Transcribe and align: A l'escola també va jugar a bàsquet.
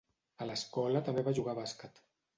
A 0.45 0.47
l'escola 0.51 1.03
també 1.09 1.27
va 1.29 1.37
jugar 1.41 1.55
a 1.55 1.59
bàsquet. 1.63 2.07